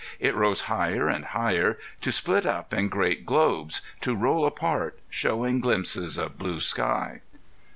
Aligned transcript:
It 0.19 0.33
rose 0.33 0.61
higher 0.61 1.07
and 1.07 1.25
higher, 1.25 1.77
to 2.01 2.11
split 2.11 2.43
up 2.43 2.73
in 2.73 2.89
great 2.89 3.23
globes, 3.23 3.83
to 3.99 4.15
roll 4.15 4.47
apart, 4.47 4.97
showing 5.11 5.59
glimpses 5.59 6.17
of 6.17 6.39
blue 6.39 6.59
sky. 6.59 7.21